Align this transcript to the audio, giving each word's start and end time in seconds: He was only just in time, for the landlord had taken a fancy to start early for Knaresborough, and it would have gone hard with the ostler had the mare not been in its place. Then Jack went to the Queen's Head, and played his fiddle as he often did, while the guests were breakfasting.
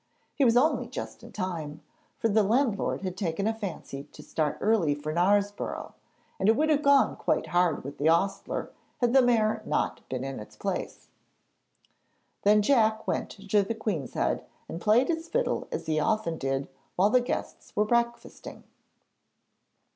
He 0.33 0.43
was 0.43 0.57
only 0.57 0.87
just 0.87 1.21
in 1.21 1.31
time, 1.31 1.83
for 2.17 2.27
the 2.27 2.41
landlord 2.41 3.03
had 3.03 3.15
taken 3.15 3.45
a 3.45 3.53
fancy 3.53 4.05
to 4.13 4.23
start 4.23 4.57
early 4.59 4.95
for 4.95 5.13
Knaresborough, 5.13 5.93
and 6.39 6.49
it 6.49 6.55
would 6.55 6.71
have 6.71 6.81
gone 6.81 7.15
hard 7.49 7.83
with 7.83 7.99
the 7.99 8.09
ostler 8.09 8.71
had 8.97 9.13
the 9.13 9.21
mare 9.21 9.61
not 9.63 9.99
been 10.09 10.23
in 10.23 10.39
its 10.39 10.55
place. 10.55 11.09
Then 12.41 12.63
Jack 12.63 13.05
went 13.07 13.29
to 13.47 13.61
the 13.61 13.75
Queen's 13.75 14.15
Head, 14.15 14.43
and 14.67 14.81
played 14.81 15.07
his 15.07 15.27
fiddle 15.29 15.67
as 15.71 15.85
he 15.85 15.99
often 15.99 16.39
did, 16.39 16.67
while 16.95 17.11
the 17.11 17.21
guests 17.21 17.75
were 17.75 17.85
breakfasting. 17.85 18.63